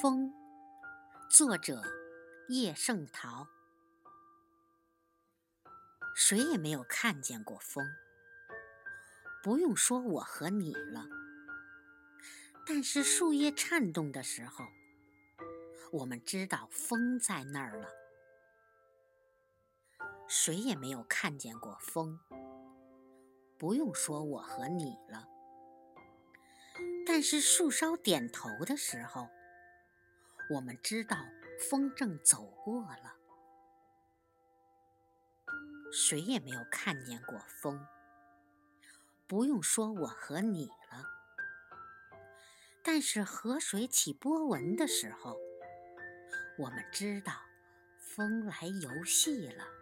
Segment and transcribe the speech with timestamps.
[0.00, 0.32] 风，
[1.28, 1.82] 作者
[2.48, 3.46] 叶圣陶。
[6.16, 7.84] 谁也没有看见过风，
[9.42, 11.04] 不用说我和你了。
[12.66, 14.64] 但是树叶颤动的时候，
[15.92, 17.86] 我们知道风在那儿了。
[20.26, 22.18] 谁也没有看见过风，
[23.58, 25.28] 不用说我和你了。
[27.06, 29.28] 但是树梢点头的时候，
[30.50, 31.16] 我们知道
[31.70, 33.14] 风正走过了。
[35.92, 37.86] 谁也没有看见过风，
[39.28, 41.04] 不用说我和你了。
[42.82, 45.38] 但是河水起波纹的时候，
[46.58, 47.32] 我们知道
[47.98, 49.79] 风来游戏了。